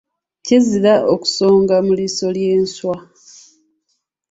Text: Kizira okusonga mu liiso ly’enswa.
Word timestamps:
Kizira 0.45 0.93
okusonga 1.13 1.75
mu 1.85 1.93
liiso 1.97 2.27
ly’enswa. 2.35 2.95